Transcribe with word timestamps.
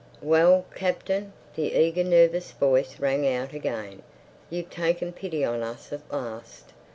"Well, 0.23 0.65
Captain," 0.73 1.31
the 1.53 1.75
eager, 1.79 2.03
nervous 2.03 2.53
voice 2.53 2.99
rang 2.99 3.27
out 3.27 3.53
again, 3.53 4.01
"you've 4.49 4.71
taken 4.71 5.13
pity 5.13 5.45
on 5.45 5.61
us 5.61 5.93
at 5.93 6.11
last." 6.11 6.73